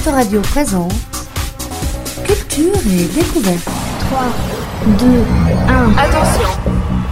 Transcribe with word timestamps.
Autoradio 0.00 0.40
présente 0.40 0.94
Culture 2.24 2.80
et 2.86 3.04
découverte. 3.14 3.68
3, 4.08 4.20
2, 4.98 5.24
1. 5.68 5.98
Attention, 5.98 6.48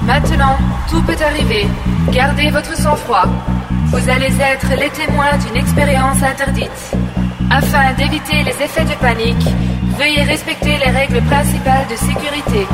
maintenant, 0.06 0.56
tout 0.88 1.02
peut 1.02 1.16
arriver. 1.22 1.66
Gardez 2.10 2.48
votre 2.48 2.74
sang-froid. 2.74 3.26
Vous 3.88 4.08
allez 4.08 4.32
être 4.40 4.70
les 4.80 4.88
témoins 4.88 5.36
d'une 5.36 5.60
expérience 5.60 6.22
interdite. 6.22 6.96
Afin 7.50 7.92
d'éviter 7.92 8.42
les 8.42 8.64
effets 8.64 8.86
de 8.86 8.94
panique, 8.94 9.46
veuillez 9.98 10.22
respecter 10.22 10.78
les 10.78 10.90
règles 10.90 11.20
principales 11.24 11.86
de 11.90 11.96
sécurité. 11.96 12.66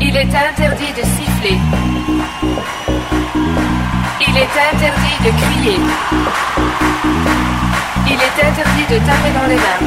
Il 0.00 0.16
est 0.16 0.34
interdit 0.48 0.92
de 0.96 1.02
siffler. 1.02 1.58
Il 4.26 4.36
est 4.38 4.54
interdit 4.72 5.18
de 5.22 5.30
crier. 5.42 7.39
Il 8.12 8.16
est 8.16 8.44
interdit 8.44 8.86
de 8.90 8.98
taper 9.06 9.30
dans 9.32 9.46
les 9.46 9.54
mains. 9.54 9.80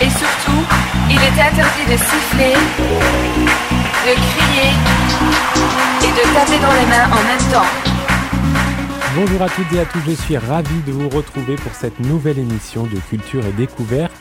Et 0.00 0.08
surtout, 0.08 0.62
il 1.10 1.16
est 1.16 1.40
interdit 1.42 1.86
de 1.90 1.96
siffler, 1.96 2.54
de 4.06 4.14
crier 4.14 4.70
et 6.02 6.12
de 6.12 6.34
taper 6.34 6.58
dans 6.62 6.72
les 6.72 6.86
mains 6.86 7.06
en 7.10 7.22
même 7.24 7.52
temps. 7.52 7.66
Bonjour 9.16 9.42
à 9.42 9.48
toutes 9.48 9.72
et 9.72 9.80
à 9.80 9.86
tous, 9.86 10.02
je 10.06 10.12
suis 10.12 10.36
ravi 10.36 10.82
de 10.86 10.92
vous 10.92 11.08
retrouver 11.08 11.56
pour 11.56 11.74
cette 11.74 11.98
nouvelle 11.98 12.38
émission 12.38 12.84
de 12.84 13.00
Culture 13.10 13.44
et 13.44 13.52
Découverte, 13.52 14.12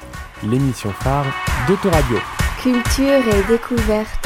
l'émission 0.41 0.91
phare 1.03 1.26
d'Autoradio. 1.67 2.17
Culture 2.59 3.21
et 3.34 3.43
découverte. 3.48 4.24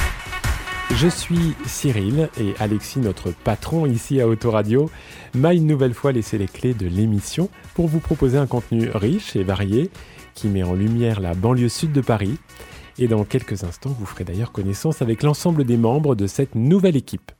Je 0.95 1.07
suis 1.07 1.55
Cyril 1.66 2.29
et 2.39 2.53
Alexis, 2.59 2.99
notre 2.99 3.31
patron 3.31 3.85
ici 3.85 4.20
à 4.20 4.27
Autoradio, 4.27 4.89
m'a 5.34 5.53
une 5.53 5.67
nouvelle 5.67 5.93
fois 5.93 6.11
laissé 6.11 6.38
les 6.38 6.47
clés 6.47 6.73
de 6.73 6.88
l'émission 6.88 7.49
pour 7.73 7.88
vous 7.88 7.99
proposer 7.99 8.38
un 8.38 8.47
contenu 8.47 8.89
riche 8.94 9.35
et 9.35 9.44
varié 9.44 9.91
qui 10.33 10.47
met 10.47 10.63
en 10.63 10.73
lumière 10.73 11.21
la 11.21 11.35
banlieue 11.35 11.69
sud 11.69 11.94
de 11.94 12.02
Paris. 12.02 12.38
Et 12.97 13.08
dans 13.08 13.23
quelques 13.23 13.64
instants, 13.64 13.95
vous 13.97 14.05
ferez 14.05 14.25
d'ailleurs 14.25 14.52
connaissance 14.52 15.02
avec 15.02 15.23
l'ensemble 15.23 15.64
des 15.64 15.77
membres 15.77 16.16
de 16.16 16.27
cette 16.27 16.55
nouvelle 16.55 16.97
équipe. 16.97 17.31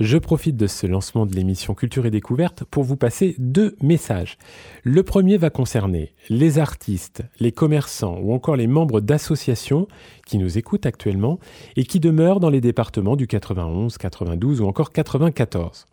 Je 0.00 0.16
profite 0.16 0.56
de 0.56 0.66
ce 0.66 0.86
lancement 0.86 1.26
de 1.26 1.34
l'émission 1.34 1.74
Culture 1.74 2.06
et 2.06 2.10
Découverte 2.10 2.64
pour 2.64 2.84
vous 2.84 2.96
passer 2.96 3.36
deux 3.38 3.76
messages. 3.82 4.38
Le 4.82 5.02
premier 5.02 5.36
va 5.36 5.50
concerner 5.50 6.14
les 6.30 6.58
artistes, 6.58 7.22
les 7.38 7.52
commerçants 7.52 8.18
ou 8.18 8.32
encore 8.32 8.56
les 8.56 8.66
membres 8.66 9.02
d'associations 9.02 9.88
qui 10.26 10.38
nous 10.38 10.56
écoutent 10.56 10.86
actuellement 10.86 11.38
et 11.76 11.84
qui 11.84 12.00
demeurent 12.00 12.40
dans 12.40 12.48
les 12.48 12.62
départements 12.62 13.14
du 13.14 13.26
91, 13.26 13.98
92 13.98 14.62
ou 14.62 14.66
encore 14.66 14.90
94. 14.90 15.84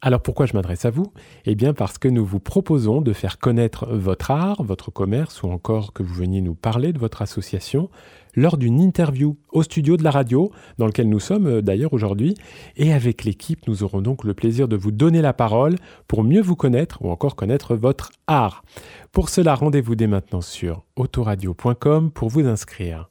Alors 0.00 0.20
pourquoi 0.20 0.46
je 0.46 0.54
m'adresse 0.54 0.84
à 0.84 0.90
vous? 0.90 1.12
Eh 1.44 1.56
bien 1.56 1.74
parce 1.74 1.98
que 1.98 2.06
nous 2.06 2.24
vous 2.24 2.38
proposons 2.38 3.00
de 3.00 3.12
faire 3.12 3.38
connaître 3.38 3.86
votre 3.86 4.30
art, 4.30 4.62
votre 4.62 4.92
commerce 4.92 5.42
ou 5.42 5.48
encore 5.48 5.92
que 5.92 6.04
vous 6.04 6.14
veniez 6.14 6.40
nous 6.40 6.54
parler 6.54 6.92
de 6.92 7.00
votre 7.00 7.20
association 7.20 7.90
lors 8.36 8.58
d'une 8.58 8.80
interview 8.80 9.36
au 9.50 9.64
studio 9.64 9.96
de 9.96 10.04
la 10.04 10.12
radio, 10.12 10.52
dans 10.78 10.86
lequel 10.86 11.08
nous 11.08 11.18
sommes 11.18 11.46
euh, 11.46 11.62
d'ailleurs 11.62 11.92
aujourd'hui. 11.92 12.34
Et 12.76 12.92
avec 12.92 13.24
l'équipe, 13.24 13.66
nous 13.66 13.82
aurons 13.82 14.00
donc 14.00 14.22
le 14.22 14.34
plaisir 14.34 14.68
de 14.68 14.76
vous 14.76 14.92
donner 14.92 15.20
la 15.20 15.32
parole 15.32 15.74
pour 16.06 16.22
mieux 16.22 16.42
vous 16.42 16.54
connaître 16.54 17.02
ou 17.02 17.10
encore 17.10 17.34
connaître 17.34 17.74
votre 17.74 18.12
art. 18.28 18.62
Pour 19.10 19.28
cela, 19.28 19.56
rendez-vous 19.56 19.96
dès 19.96 20.06
maintenant 20.06 20.40
sur 20.40 20.84
autoradio.com 20.94 22.12
pour 22.12 22.28
vous 22.28 22.46
inscrire. 22.46 23.10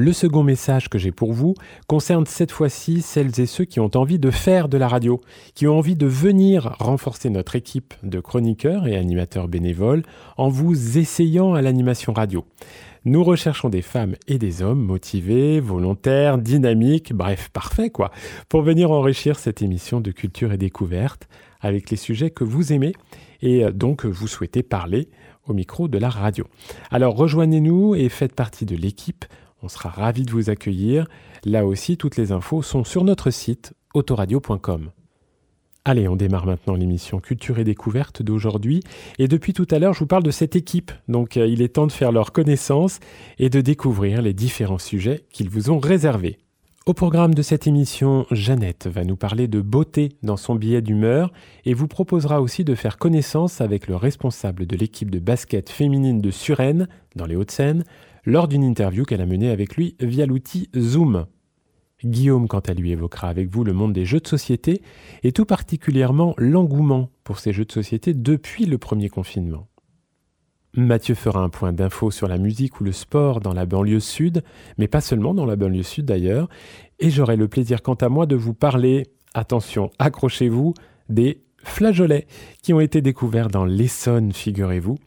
Le 0.00 0.12
second 0.12 0.44
message 0.44 0.88
que 0.88 0.96
j'ai 0.96 1.10
pour 1.10 1.32
vous 1.32 1.54
concerne 1.88 2.24
cette 2.24 2.52
fois-ci 2.52 3.02
celles 3.02 3.40
et 3.40 3.46
ceux 3.46 3.64
qui 3.64 3.80
ont 3.80 3.90
envie 3.96 4.20
de 4.20 4.30
faire 4.30 4.68
de 4.68 4.78
la 4.78 4.86
radio, 4.86 5.20
qui 5.56 5.66
ont 5.66 5.76
envie 5.76 5.96
de 5.96 6.06
venir 6.06 6.76
renforcer 6.78 7.30
notre 7.30 7.56
équipe 7.56 7.94
de 8.04 8.20
chroniqueurs 8.20 8.86
et 8.86 8.96
animateurs 8.96 9.48
bénévoles 9.48 10.04
en 10.36 10.50
vous 10.50 10.98
essayant 10.98 11.54
à 11.54 11.62
l'animation 11.62 12.12
radio. 12.12 12.44
Nous 13.06 13.24
recherchons 13.24 13.70
des 13.70 13.82
femmes 13.82 14.14
et 14.28 14.38
des 14.38 14.62
hommes 14.62 14.84
motivés, 14.84 15.58
volontaires, 15.58 16.38
dynamiques, 16.38 17.12
bref, 17.12 17.48
parfaits 17.52 17.90
quoi, 17.92 18.12
pour 18.48 18.62
venir 18.62 18.92
enrichir 18.92 19.36
cette 19.36 19.62
émission 19.62 20.00
de 20.00 20.12
culture 20.12 20.52
et 20.52 20.58
découverte 20.58 21.28
avec 21.60 21.90
les 21.90 21.96
sujets 21.96 22.30
que 22.30 22.44
vous 22.44 22.72
aimez 22.72 22.92
et 23.42 23.64
donc 23.72 24.04
vous 24.04 24.28
souhaitez 24.28 24.62
parler 24.62 25.08
au 25.48 25.54
micro 25.54 25.88
de 25.88 25.98
la 25.98 26.08
radio. 26.08 26.46
Alors 26.92 27.16
rejoignez-nous 27.16 27.96
et 27.96 28.08
faites 28.08 28.36
partie 28.36 28.64
de 28.64 28.76
l'équipe. 28.76 29.24
On 29.62 29.68
sera 29.68 29.88
ravis 29.88 30.24
de 30.24 30.30
vous 30.30 30.50
accueillir. 30.50 31.06
Là 31.44 31.66
aussi, 31.66 31.96
toutes 31.96 32.16
les 32.16 32.32
infos 32.32 32.62
sont 32.62 32.84
sur 32.84 33.04
notre 33.04 33.30
site 33.30 33.74
autoradio.com. 33.94 34.90
Allez, 35.84 36.06
on 36.06 36.16
démarre 36.16 36.44
maintenant 36.46 36.74
l'émission 36.74 37.18
Culture 37.18 37.58
et 37.58 37.64
Découverte 37.64 38.22
d'aujourd'hui. 38.22 38.82
Et 39.18 39.26
depuis 39.26 39.54
tout 39.54 39.66
à 39.70 39.78
l'heure, 39.78 39.94
je 39.94 40.00
vous 40.00 40.06
parle 40.06 40.22
de 40.22 40.30
cette 40.30 40.54
équipe. 40.54 40.92
Donc, 41.08 41.36
euh, 41.36 41.46
il 41.46 41.62
est 41.62 41.74
temps 41.74 41.86
de 41.86 41.92
faire 41.92 42.12
leur 42.12 42.32
connaissance 42.32 43.00
et 43.38 43.48
de 43.48 43.60
découvrir 43.62 44.20
les 44.20 44.34
différents 44.34 44.78
sujets 44.78 45.24
qu'ils 45.32 45.48
vous 45.48 45.70
ont 45.70 45.78
réservés. 45.78 46.38
Au 46.88 46.94
programme 46.94 47.34
de 47.34 47.42
cette 47.42 47.66
émission, 47.66 48.26
Jeannette 48.30 48.86
va 48.86 49.04
nous 49.04 49.16
parler 49.16 49.46
de 49.46 49.60
beauté 49.60 50.12
dans 50.22 50.38
son 50.38 50.54
billet 50.54 50.80
d'humeur 50.80 51.32
et 51.66 51.74
vous 51.74 51.86
proposera 51.86 52.40
aussi 52.40 52.64
de 52.64 52.74
faire 52.74 52.96
connaissance 52.96 53.60
avec 53.60 53.88
le 53.88 53.96
responsable 53.96 54.66
de 54.66 54.74
l'équipe 54.74 55.10
de 55.10 55.18
basket 55.18 55.68
féminine 55.68 56.22
de 56.22 56.30
Suresnes, 56.30 56.88
dans 57.14 57.26
les 57.26 57.36
Hauts-de-Seine, 57.36 57.84
lors 58.28 58.46
d'une 58.46 58.62
interview 58.62 59.04
qu'elle 59.04 59.22
a 59.22 59.26
menée 59.26 59.48
avec 59.48 59.74
lui 59.74 59.96
via 60.00 60.26
l'outil 60.26 60.68
Zoom. 60.76 61.24
Guillaume, 62.04 62.46
quant 62.46 62.60
à 62.60 62.74
lui, 62.74 62.92
évoquera 62.92 63.30
avec 63.30 63.48
vous 63.48 63.64
le 63.64 63.72
monde 63.72 63.94
des 63.94 64.04
jeux 64.04 64.20
de 64.20 64.28
société 64.28 64.82
et 65.22 65.32
tout 65.32 65.46
particulièrement 65.46 66.34
l'engouement 66.36 67.08
pour 67.24 67.38
ces 67.38 67.54
jeux 67.54 67.64
de 67.64 67.72
société 67.72 68.12
depuis 68.12 68.66
le 68.66 68.76
premier 68.76 69.08
confinement. 69.08 69.66
Mathieu 70.74 71.14
fera 71.14 71.40
un 71.40 71.48
point 71.48 71.72
d'info 71.72 72.10
sur 72.10 72.28
la 72.28 72.36
musique 72.36 72.82
ou 72.82 72.84
le 72.84 72.92
sport 72.92 73.40
dans 73.40 73.54
la 73.54 73.64
banlieue 73.64 73.98
sud, 73.98 74.44
mais 74.76 74.88
pas 74.88 75.00
seulement 75.00 75.32
dans 75.32 75.46
la 75.46 75.56
banlieue 75.56 75.82
sud 75.82 76.04
d'ailleurs, 76.04 76.50
et 76.98 77.08
j'aurai 77.08 77.36
le 77.36 77.48
plaisir 77.48 77.80
quant 77.80 77.94
à 77.94 78.10
moi 78.10 78.26
de 78.26 78.36
vous 78.36 78.52
parler, 78.52 79.06
attention, 79.32 79.90
accrochez-vous, 79.98 80.74
des 81.08 81.40
flageolets 81.64 82.26
qui 82.62 82.74
ont 82.74 82.80
été 82.80 83.00
découverts 83.00 83.48
dans 83.48 83.64
l'Essonne, 83.64 84.34
figurez-vous. 84.34 84.98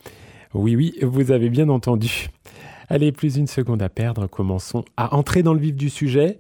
Oui, 0.56 0.76
oui, 0.76 0.96
vous 1.04 1.32
avez 1.32 1.50
bien 1.50 1.70
entendu. 1.70 2.30
Allez, 2.92 3.14
plus 3.14 3.38
une 3.38 3.48
seconde 3.48 3.82
à 3.82 3.88
perdre, 3.88 4.28
commençons 4.28 4.84
à 4.98 5.16
entrer 5.16 5.44
dans 5.44 5.54
le 5.54 5.62
vif 5.62 5.78
du 5.78 5.90
sujet. 5.90 6.40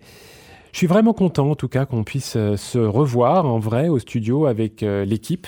Je 0.73 0.79
suis 0.79 0.87
vraiment 0.87 1.13
content 1.13 1.49
en 1.49 1.55
tout 1.55 1.69
cas 1.69 1.85
qu'on 1.85 2.03
puisse 2.03 2.33
euh, 2.35 2.57
se 2.57 2.77
revoir 2.77 3.45
en 3.45 3.57
vrai 3.57 3.87
au 3.87 3.99
studio 3.99 4.47
avec 4.47 4.83
euh, 4.83 5.05
l'équipe. 5.05 5.47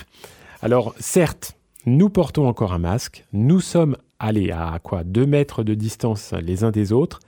Alors 0.61 0.95
certes, 0.99 1.57
nous 1.85 2.09
portons 2.09 2.47
encore 2.47 2.71
un 2.71 2.79
masque, 2.79 3.25
nous 3.33 3.59
sommes 3.59 3.97
allés 4.17 4.51
à 4.51 4.79
quoi 4.81 5.03
2 5.03 5.25
mètres 5.25 5.63
de 5.63 5.73
distance 5.73 6.33
les 6.41 6.63
uns 6.63 6.71
des 6.71 6.93
autres, 6.93 7.19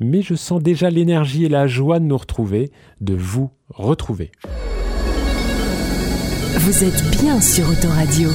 mais 0.00 0.20
je 0.20 0.34
sens 0.34 0.62
déjà 0.62 0.90
l'énergie 0.90 1.46
et 1.46 1.48
la 1.48 1.66
joie 1.66 2.00
de 2.00 2.04
nous 2.04 2.18
retrouver, 2.18 2.72
de 3.00 3.14
vous 3.14 3.50
retrouver. 3.70 4.32
Vous 6.58 6.84
êtes 6.84 7.18
bien 7.22 7.40
sur 7.40 7.70
Autoradio. 7.70 8.28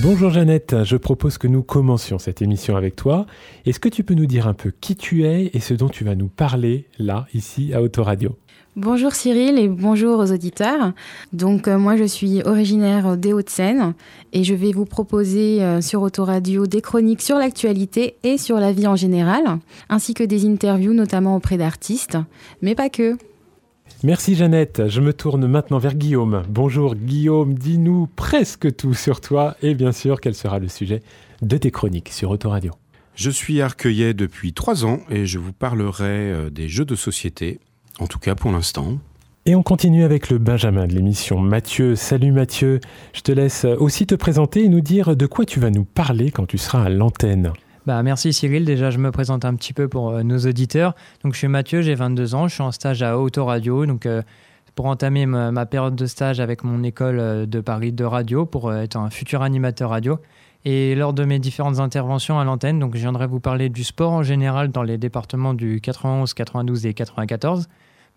Bonjour 0.00 0.30
Jeannette, 0.30 0.84
je 0.84 0.96
propose 0.96 1.36
que 1.36 1.46
nous 1.46 1.62
commencions 1.62 2.18
cette 2.18 2.40
émission 2.40 2.76
avec 2.76 2.96
toi. 2.96 3.26
Est-ce 3.66 3.78
que 3.78 3.90
tu 3.90 4.04
peux 4.04 4.14
nous 4.14 4.24
dire 4.24 4.48
un 4.48 4.54
peu 4.54 4.72
qui 4.80 4.96
tu 4.96 5.24
es 5.26 5.50
et 5.52 5.60
ce 5.60 5.74
dont 5.74 5.90
tu 5.90 6.02
vas 6.02 6.14
nous 6.14 6.28
parler 6.28 6.86
là, 6.98 7.26
ici, 7.34 7.74
à 7.74 7.82
Autoradio? 7.82 8.36
Bonjour 8.74 9.12
Cyril 9.12 9.58
et 9.58 9.68
bonjour 9.68 10.18
aux 10.18 10.32
auditeurs. 10.32 10.92
Donc 11.34 11.68
euh, 11.68 11.76
moi 11.76 11.96
je 11.96 12.04
suis 12.04 12.42
originaire 12.42 13.18
des 13.18 13.34
Hauts-de-Seine 13.34 13.92
et 14.32 14.44
je 14.44 14.54
vais 14.54 14.72
vous 14.72 14.86
proposer 14.86 15.62
euh, 15.62 15.82
sur 15.82 16.00
Autoradio 16.00 16.66
des 16.66 16.80
chroniques 16.80 17.20
sur 17.20 17.36
l'actualité 17.36 18.16
et 18.22 18.38
sur 18.38 18.58
la 18.58 18.72
vie 18.72 18.86
en 18.86 18.96
général, 18.96 19.58
ainsi 19.90 20.14
que 20.14 20.24
des 20.24 20.46
interviews 20.46 20.94
notamment 20.94 21.36
auprès 21.36 21.58
d'artistes, 21.58 22.16
mais 22.62 22.74
pas 22.74 22.88
que. 22.88 23.18
Merci 24.04 24.34
Jeannette. 24.34 24.88
Je 24.88 25.00
me 25.00 25.12
tourne 25.12 25.46
maintenant 25.46 25.78
vers 25.78 25.94
Guillaume. 25.94 26.42
Bonjour 26.48 26.94
Guillaume, 26.94 27.54
dis-nous 27.54 28.08
presque 28.16 28.74
tout 28.76 28.94
sur 28.94 29.20
toi 29.20 29.56
et 29.62 29.74
bien 29.74 29.92
sûr 29.92 30.20
quel 30.20 30.34
sera 30.34 30.58
le 30.58 30.68
sujet 30.68 31.02
de 31.40 31.56
tes 31.56 31.70
chroniques 31.70 32.10
sur 32.10 32.30
Autoradio. 32.30 32.72
Je 33.14 33.30
suis 33.30 33.60
arcueillet 33.60 34.14
depuis 34.14 34.52
trois 34.52 34.84
ans 34.84 35.00
et 35.10 35.26
je 35.26 35.38
vous 35.38 35.52
parlerai 35.52 36.32
euh, 36.32 36.50
des 36.50 36.68
jeux 36.68 36.84
de 36.84 36.96
société, 36.96 37.60
en 38.00 38.06
tout 38.06 38.18
cas 38.18 38.34
pour 38.34 38.50
l'instant. 38.50 38.98
Et 39.44 39.54
on 39.54 39.62
continue 39.62 40.04
avec 40.04 40.30
le 40.30 40.38
Benjamin 40.38 40.86
de 40.86 40.94
l'émission. 40.94 41.40
Mathieu, 41.40 41.96
salut 41.96 42.30
Mathieu. 42.30 42.80
Je 43.12 43.22
te 43.22 43.32
laisse 43.32 43.64
aussi 43.64 44.06
te 44.06 44.14
présenter 44.14 44.64
et 44.64 44.68
nous 44.68 44.80
dire 44.80 45.16
de 45.16 45.26
quoi 45.26 45.44
tu 45.44 45.58
vas 45.58 45.70
nous 45.70 45.84
parler 45.84 46.30
quand 46.30 46.46
tu 46.46 46.58
seras 46.58 46.84
à 46.84 46.88
l'antenne. 46.88 47.52
Bah, 47.84 48.00
merci 48.04 48.32
Cyril. 48.32 48.64
Déjà, 48.64 48.90
je 48.90 48.98
me 48.98 49.10
présente 49.10 49.44
un 49.44 49.54
petit 49.56 49.72
peu 49.72 49.88
pour 49.88 50.10
euh, 50.10 50.22
nos 50.22 50.38
auditeurs. 50.38 50.94
Donc, 51.24 51.32
je 51.32 51.38
suis 51.38 51.48
Mathieu, 51.48 51.82
j'ai 51.82 51.96
22 51.96 52.34
ans, 52.36 52.46
je 52.46 52.54
suis 52.54 52.62
en 52.62 52.70
stage 52.70 53.02
à 53.02 53.18
Autoradio. 53.18 53.86
Donc, 53.86 54.06
euh, 54.06 54.22
pour 54.76 54.86
entamer 54.86 55.26
ma, 55.26 55.66
période 55.66 55.96
de 55.96 56.06
stage 56.06 56.38
avec 56.40 56.62
mon 56.64 56.82
école 56.84 57.18
euh, 57.18 57.44
de 57.44 57.60
Paris 57.60 57.92
de 57.92 58.04
radio, 58.04 58.46
pour 58.46 58.72
être 58.72 58.96
un 58.96 59.10
futur 59.10 59.42
animateur 59.42 59.90
radio. 59.90 60.18
Et 60.64 60.94
lors 60.94 61.12
de 61.12 61.24
mes 61.24 61.40
différentes 61.40 61.80
interventions 61.80 62.38
à 62.38 62.44
l'antenne, 62.44 62.78
donc 62.78 62.94
je 62.94 63.00
viendrai 63.00 63.26
vous 63.26 63.40
parler 63.40 63.68
du 63.68 63.82
sport 63.82 64.12
en 64.12 64.22
général 64.22 64.70
dans 64.70 64.84
les 64.84 64.96
départements 64.96 65.54
du 65.54 65.80
91, 65.80 66.34
92 66.34 66.86
et 66.86 66.94
94. 66.94 67.68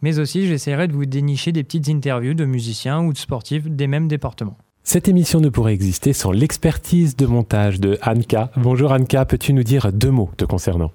Mais 0.04 0.20
aussi, 0.20 0.46
j'essaierai 0.46 0.88
de 0.88 0.94
vous 0.94 1.08
dénicher 1.08 1.52
des 1.52 1.64
petites 1.64 1.90
interviews 1.90 2.36
de 2.36 2.46
musiciens 2.46 3.02
ou 3.02 3.14
de 3.14 3.18
sportifs 3.18 3.68
des 3.68 3.88
mêmes 3.88 4.08
départements. 4.08 4.58
Cette 4.88 5.08
émission 5.08 5.40
ne 5.40 5.50
pourrait 5.50 5.74
exister 5.74 6.14
sans 6.14 6.32
l'expertise 6.32 7.16
de 7.16 7.26
montage 7.26 7.80
de 7.80 7.98
Anka. 8.06 8.52
Bonjour 8.56 8.92
Anka, 8.92 9.26
peux-tu 9.26 9.52
nous 9.52 9.64
dire 9.64 9.92
deux 9.92 10.12
mots 10.12 10.30
te 10.38 10.46
concernant? 10.46 10.92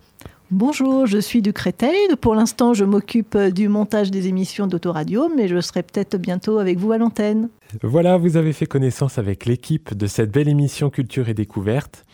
Bonjour, 0.52 1.06
je 1.06 1.18
suis 1.18 1.42
du 1.42 1.52
Créteil. 1.52 2.14
Pour 2.20 2.36
l'instant, 2.36 2.72
je 2.72 2.84
m'occupe 2.84 3.36
du 3.36 3.68
montage 3.68 4.12
des 4.12 4.28
émissions 4.28 4.68
d'Autoradio, 4.68 5.28
mais 5.36 5.48
je 5.48 5.60
serai 5.60 5.82
peut-être 5.82 6.18
bientôt 6.18 6.58
avec 6.58 6.78
vous 6.78 6.92
à 6.92 6.98
l'antenne. 6.98 7.48
Voilà, 7.82 8.16
vous 8.16 8.36
avez 8.36 8.52
fait 8.52 8.66
connaissance 8.66 9.18
avec 9.18 9.44
l'équipe 9.44 9.92
de 9.92 10.06
cette 10.06 10.30
belle 10.30 10.48
émission 10.48 10.88
Culture 10.88 11.28
et 11.28 11.34
Découverte. 11.34 12.04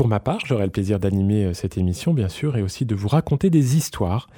Pour 0.00 0.08
ma 0.08 0.18
part, 0.18 0.38
j'aurai 0.46 0.64
le 0.64 0.70
plaisir 0.70 0.98
d'animer 0.98 1.44
euh, 1.44 1.52
cette 1.52 1.76
émission, 1.76 2.14
bien 2.14 2.30
sûr, 2.30 2.56
et 2.56 2.62
aussi 2.62 2.86
de 2.86 2.94
vous 2.94 3.08
raconter 3.08 3.50
des 3.50 3.76
histoires. 3.76 4.28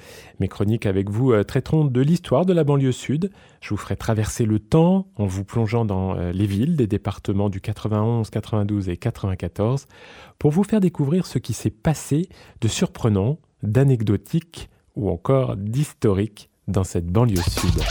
Mes 0.41 0.49
chroniques 0.49 0.85
avec 0.85 1.09
vous 1.09 1.31
euh, 1.31 1.45
traiteront 1.45 1.85
de 1.85 2.01
l'histoire 2.01 2.45
de 2.45 2.51
la 2.51 2.65
banlieue 2.65 2.91
sud. 2.91 3.31
Je 3.61 3.69
vous 3.69 3.77
ferai 3.77 3.95
traverser 3.95 4.43
le 4.43 4.59
temps 4.59 5.07
en 5.15 5.25
vous 5.25 5.45
plongeant 5.45 5.85
dans 5.85 6.17
euh, 6.17 6.33
les 6.33 6.47
villes 6.47 6.75
des 6.75 6.85
départements 6.85 7.49
du 7.49 7.61
91, 7.61 8.29
92 8.29 8.89
et 8.89 8.97
94 8.97 9.87
pour 10.37 10.51
vous 10.51 10.65
faire 10.65 10.81
découvrir 10.81 11.25
ce 11.25 11.39
qui 11.39 11.53
s'est 11.53 11.69
passé 11.69 12.27
de 12.59 12.67
surprenant, 12.67 13.39
d'anecdotique 13.61 14.69
ou 14.97 15.09
encore 15.09 15.55
d'historique 15.55 16.49
dans 16.67 16.83
cette 16.83 17.07
banlieue 17.07 17.37
sud. 17.37 17.81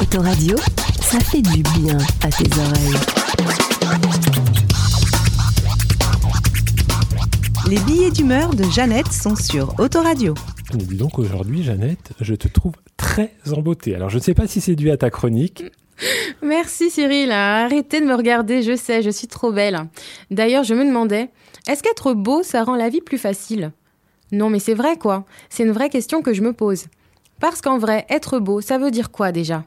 Autoradio, 0.00 0.56
ça 1.00 1.18
fait 1.18 1.42
du 1.42 1.64
bien 1.76 1.98
à 2.22 2.30
tes 2.30 2.56
oreilles. 2.56 3.19
Les 7.70 7.78
billets 7.78 8.10
d'humeur 8.10 8.52
de 8.52 8.64
Jeannette 8.64 9.12
sont 9.12 9.36
sur 9.36 9.78
Autoradio. 9.78 10.34
Mais 10.74 10.82
dis 10.82 10.96
donc 10.96 11.20
aujourd'hui, 11.20 11.62
Jeannette, 11.62 12.10
je 12.20 12.34
te 12.34 12.48
trouve 12.48 12.72
très 12.96 13.32
en 13.48 13.62
beauté. 13.62 13.94
Alors 13.94 14.10
je 14.10 14.16
ne 14.16 14.22
sais 14.22 14.34
pas 14.34 14.48
si 14.48 14.60
c'est 14.60 14.74
dû 14.74 14.90
à 14.90 14.96
ta 14.96 15.08
chronique. 15.08 15.62
Merci 16.42 16.90
Cyril, 16.90 17.30
arrêtez 17.30 18.00
de 18.00 18.06
me 18.06 18.16
regarder, 18.16 18.62
je 18.62 18.74
sais, 18.74 19.02
je 19.02 19.10
suis 19.10 19.28
trop 19.28 19.52
belle. 19.52 19.86
D'ailleurs, 20.32 20.64
je 20.64 20.74
me 20.74 20.84
demandais, 20.84 21.30
est-ce 21.68 21.84
qu'être 21.84 22.12
beau, 22.12 22.42
ça 22.42 22.64
rend 22.64 22.74
la 22.74 22.88
vie 22.88 23.02
plus 23.02 23.18
facile? 23.18 23.70
Non, 24.32 24.50
mais 24.50 24.58
c'est 24.58 24.74
vrai 24.74 24.96
quoi, 24.96 25.24
c'est 25.48 25.62
une 25.62 25.70
vraie 25.70 25.90
question 25.90 26.22
que 26.22 26.34
je 26.34 26.42
me 26.42 26.52
pose. 26.52 26.86
Parce 27.38 27.60
qu'en 27.60 27.78
vrai, 27.78 28.04
être 28.10 28.40
beau, 28.40 28.60
ça 28.60 28.78
veut 28.78 28.90
dire 28.90 29.12
quoi 29.12 29.30
déjà? 29.30 29.64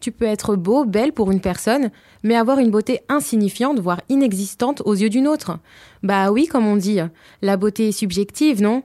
Tu 0.00 0.12
peux 0.12 0.24
être 0.24 0.56
beau, 0.56 0.84
belle 0.84 1.12
pour 1.12 1.30
une 1.30 1.40
personne, 1.40 1.90
mais 2.22 2.36
avoir 2.36 2.58
une 2.58 2.70
beauté 2.70 3.00
insignifiante, 3.08 3.80
voire 3.80 4.00
inexistante 4.08 4.82
aux 4.84 4.94
yeux 4.94 5.08
d'une 5.08 5.28
autre. 5.28 5.58
Bah 6.02 6.30
oui, 6.30 6.46
comme 6.46 6.66
on 6.66 6.76
dit, 6.76 6.98
la 7.42 7.56
beauté 7.56 7.88
est 7.88 7.92
subjective, 7.92 8.62
non? 8.62 8.82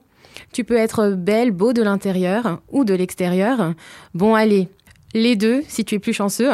Tu 0.54 0.64
peux 0.64 0.78
être 0.78 1.10
belle, 1.10 1.52
beau 1.52 1.74
de 1.74 1.84
l'intérieur 1.84 2.62
ou 2.72 2.84
de 2.84 2.94
l'extérieur. 2.94 3.74
Bon, 4.14 4.36
allez, 4.36 4.70
les 5.14 5.36
deux, 5.36 5.64
si 5.68 5.84
tu 5.84 5.96
es 5.96 6.00
plus 6.00 6.14
chanceux. 6.14 6.50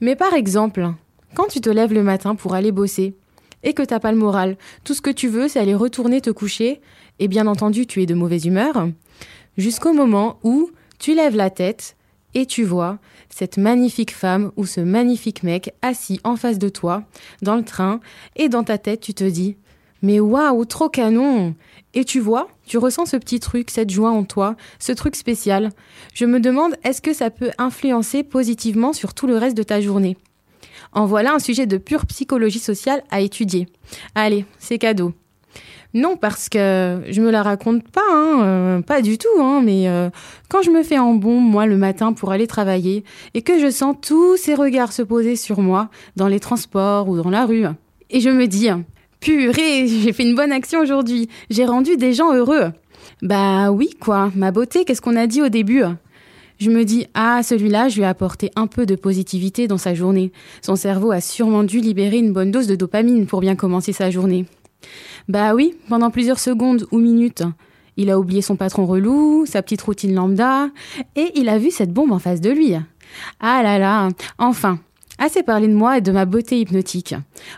Mais 0.00 0.16
par 0.16 0.34
exemple, 0.34 0.88
quand 1.34 1.46
tu 1.46 1.60
te 1.60 1.70
lèves 1.70 1.92
le 1.92 2.02
matin 2.02 2.34
pour 2.34 2.54
aller 2.54 2.72
bosser, 2.72 3.14
et 3.62 3.74
que 3.74 3.82
t'as 3.82 4.00
pas 4.00 4.12
le 4.12 4.18
moral, 4.18 4.56
tout 4.84 4.94
ce 4.94 5.00
que 5.00 5.10
tu 5.10 5.28
veux, 5.28 5.48
c'est 5.48 5.60
aller 5.60 5.74
retourner 5.74 6.20
te 6.20 6.30
coucher, 6.30 6.80
et 7.18 7.28
bien 7.28 7.46
entendu, 7.46 7.86
tu 7.86 8.02
es 8.02 8.06
de 8.06 8.14
mauvaise 8.14 8.44
humeur, 8.44 8.88
jusqu'au 9.56 9.92
moment 9.92 10.38
où 10.42 10.70
tu 10.98 11.14
lèves 11.14 11.36
la 11.36 11.50
tête 11.50 11.96
et 12.34 12.46
tu 12.46 12.64
vois 12.64 12.98
cette 13.28 13.56
magnifique 13.56 14.14
femme 14.14 14.52
ou 14.56 14.66
ce 14.66 14.80
magnifique 14.80 15.42
mec 15.42 15.72
assis 15.82 16.20
en 16.24 16.36
face 16.36 16.58
de 16.58 16.68
toi, 16.68 17.04
dans 17.40 17.56
le 17.56 17.64
train, 17.64 18.00
et 18.36 18.48
dans 18.48 18.64
ta 18.64 18.78
tête, 18.78 19.00
tu 19.00 19.14
te 19.14 19.24
dis 19.24 19.56
Mais 20.02 20.20
waouh, 20.20 20.64
trop 20.64 20.88
canon 20.88 21.54
Et 21.94 22.04
tu 22.04 22.20
vois, 22.20 22.48
tu 22.66 22.78
ressens 22.78 23.06
ce 23.06 23.16
petit 23.16 23.40
truc, 23.40 23.70
cette 23.70 23.90
joie 23.90 24.10
en 24.10 24.24
toi, 24.24 24.56
ce 24.78 24.92
truc 24.92 25.16
spécial. 25.16 25.70
Je 26.14 26.26
me 26.26 26.40
demande, 26.40 26.74
est-ce 26.84 27.02
que 27.02 27.14
ça 27.14 27.30
peut 27.30 27.50
influencer 27.58 28.22
positivement 28.22 28.92
sur 28.92 29.14
tout 29.14 29.26
le 29.26 29.36
reste 29.36 29.56
de 29.56 29.62
ta 29.62 29.80
journée? 29.80 30.16
En 30.92 31.06
voilà 31.06 31.32
un 31.32 31.38
sujet 31.38 31.66
de 31.66 31.78
pure 31.78 32.06
psychologie 32.06 32.58
sociale 32.58 33.02
à 33.10 33.20
étudier. 33.20 33.66
Allez, 34.14 34.44
c'est 34.58 34.78
cadeau. 34.78 35.14
Non, 35.94 36.16
parce 36.16 36.48
que 36.48 37.02
je 37.10 37.20
me 37.20 37.30
la 37.30 37.42
raconte 37.42 37.86
pas, 37.86 38.00
hein, 38.10 38.42
euh, 38.44 38.80
pas 38.80 39.02
du 39.02 39.18
tout, 39.18 39.40
hein, 39.40 39.60
mais 39.62 39.88
euh, 39.88 40.08
quand 40.48 40.62
je 40.62 40.70
me 40.70 40.82
fais 40.82 40.98
en 40.98 41.12
bon, 41.14 41.38
moi, 41.38 41.66
le 41.66 41.76
matin 41.76 42.14
pour 42.14 42.32
aller 42.32 42.46
travailler, 42.46 43.04
et 43.34 43.42
que 43.42 43.58
je 43.58 43.70
sens 43.70 43.96
tous 44.00 44.38
ces 44.38 44.54
regards 44.54 44.92
se 44.92 45.02
poser 45.02 45.36
sur 45.36 45.60
moi, 45.60 45.90
dans 46.16 46.28
les 46.28 46.40
transports 46.40 47.08
ou 47.08 47.16
dans 47.16 47.28
la 47.28 47.44
rue, 47.44 47.66
et 48.08 48.20
je 48.20 48.30
me 48.30 48.46
dis, 48.46 48.68
purée, 49.20 49.86
j'ai 49.86 50.12
fait 50.12 50.22
une 50.22 50.34
bonne 50.34 50.52
action 50.52 50.80
aujourd'hui, 50.80 51.28
j'ai 51.50 51.66
rendu 51.66 51.96
des 51.96 52.14
gens 52.14 52.34
heureux. 52.34 52.72
Bah 53.20 53.70
oui, 53.70 53.90
quoi, 54.00 54.30
ma 54.34 54.50
beauté, 54.50 54.84
qu'est-ce 54.84 55.02
qu'on 55.02 55.16
a 55.16 55.26
dit 55.26 55.42
au 55.42 55.48
début? 55.50 55.82
Je 56.58 56.70
me 56.70 56.84
dis, 56.84 57.06
ah, 57.14 57.42
celui-là, 57.42 57.88
je 57.88 57.96
lui 57.96 58.02
ai 58.02 58.06
apporté 58.06 58.50
un 58.56 58.66
peu 58.66 58.86
de 58.86 58.94
positivité 58.94 59.66
dans 59.66 59.78
sa 59.78 59.94
journée. 59.94 60.32
Son 60.62 60.76
cerveau 60.76 61.10
a 61.10 61.20
sûrement 61.20 61.64
dû 61.64 61.80
libérer 61.80 62.18
une 62.18 62.32
bonne 62.32 62.50
dose 62.50 62.66
de 62.66 62.76
dopamine 62.76 63.26
pour 63.26 63.40
bien 63.40 63.56
commencer 63.56 63.92
sa 63.92 64.10
journée. 64.10 64.46
Bah 65.28 65.54
oui, 65.54 65.74
pendant 65.88 66.10
plusieurs 66.10 66.38
secondes 66.38 66.86
ou 66.90 66.98
minutes, 66.98 67.44
il 67.96 68.10
a 68.10 68.18
oublié 68.18 68.42
son 68.42 68.56
patron 68.56 68.86
relou, 68.86 69.44
sa 69.46 69.62
petite 69.62 69.82
routine 69.82 70.14
lambda, 70.14 70.68
et 71.16 71.32
il 71.34 71.48
a 71.48 71.58
vu 71.58 71.70
cette 71.70 71.92
bombe 71.92 72.12
en 72.12 72.18
face 72.18 72.40
de 72.40 72.50
lui. 72.50 72.74
Ah 73.40 73.62
là 73.62 73.78
là, 73.78 74.08
enfin, 74.38 74.78
assez 75.18 75.42
parlé 75.42 75.68
de 75.68 75.74
moi 75.74 75.98
et 75.98 76.00
de 76.00 76.12
ma 76.12 76.24
beauté 76.24 76.58
hypnotique. 76.60 77.14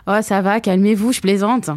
Oh 0.07 0.17
ça 0.21 0.41
va, 0.41 0.59
calmez-vous, 0.59 1.13
je 1.13 1.21
plaisante. 1.21 1.69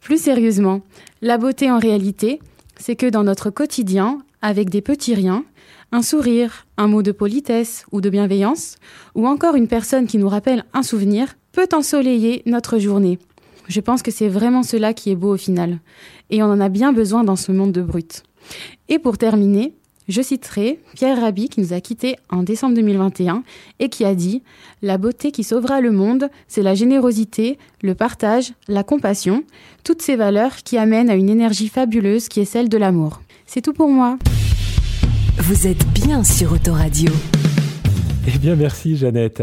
Plus 0.00 0.22
sérieusement, 0.22 0.82
la 1.22 1.38
beauté 1.38 1.70
en 1.70 1.78
réalité, 1.78 2.40
c'est 2.78 2.96
que 2.96 3.06
dans 3.06 3.24
notre 3.24 3.50
quotidien, 3.50 4.18
avec 4.42 4.70
des 4.70 4.82
petits 4.82 5.14
riens, 5.14 5.44
un 5.92 6.02
sourire, 6.02 6.66
un 6.76 6.88
mot 6.88 7.02
de 7.02 7.12
politesse 7.12 7.86
ou 7.90 8.00
de 8.00 8.10
bienveillance, 8.10 8.76
ou 9.14 9.26
encore 9.26 9.54
une 9.54 9.68
personne 9.68 10.06
qui 10.06 10.18
nous 10.18 10.28
rappelle 10.28 10.64
un 10.74 10.82
souvenir, 10.82 11.34
peut 11.52 11.68
ensoleiller 11.72 12.42
notre 12.44 12.78
journée. 12.78 13.18
Je 13.68 13.80
pense 13.80 14.02
que 14.02 14.10
c'est 14.10 14.28
vraiment 14.28 14.62
cela 14.62 14.94
qui 14.94 15.10
est 15.10 15.16
beau 15.16 15.34
au 15.34 15.36
final. 15.36 15.80
Et 16.30 16.42
on 16.42 16.46
en 16.46 16.60
a 16.60 16.68
bien 16.68 16.92
besoin 16.92 17.24
dans 17.24 17.36
ce 17.36 17.52
monde 17.52 17.72
de 17.72 17.82
brut. 17.82 18.22
Et 18.88 18.98
pour 18.98 19.18
terminer, 19.18 19.72
je 20.08 20.22
citerai 20.22 20.78
Pierre 20.94 21.20
Rabhi 21.20 21.48
qui 21.48 21.60
nous 21.60 21.72
a 21.72 21.80
quittés 21.80 22.16
en 22.30 22.44
décembre 22.44 22.76
2021 22.76 23.42
et 23.80 23.88
qui 23.88 24.04
a 24.04 24.14
dit 24.14 24.42
La 24.82 24.98
beauté 24.98 25.32
qui 25.32 25.42
sauvera 25.42 25.80
le 25.80 25.90
monde, 25.90 26.28
c'est 26.46 26.62
la 26.62 26.74
générosité, 26.74 27.58
le 27.82 27.96
partage, 27.96 28.52
la 28.68 28.84
compassion, 28.84 29.42
toutes 29.82 30.02
ces 30.02 30.14
valeurs 30.14 30.56
qui 30.58 30.78
amènent 30.78 31.10
à 31.10 31.16
une 31.16 31.28
énergie 31.28 31.68
fabuleuse 31.68 32.28
qui 32.28 32.40
est 32.40 32.44
celle 32.44 32.68
de 32.68 32.78
l'amour. 32.78 33.20
C'est 33.46 33.62
tout 33.62 33.72
pour 33.72 33.88
moi. 33.88 34.16
Vous 35.38 35.66
êtes 35.66 35.86
bien 35.88 36.22
sur 36.22 36.52
Autoradio. 36.52 37.12
Eh 38.28 38.38
bien, 38.38 38.56
merci 38.56 38.96
Jeannette. 38.96 39.42